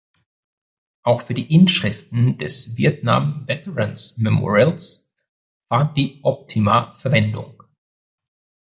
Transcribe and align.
Auch 1.03 1.21
für 1.21 1.35
die 1.35 1.53
Inschriften 1.53 2.39
des 2.39 2.75
Vietnam 2.75 3.47
Veterans 3.47 4.17
Memorials 4.17 5.07
fand 5.69 5.95
die 5.95 6.19
Optima 6.23 6.91
Verwendung. 6.95 7.61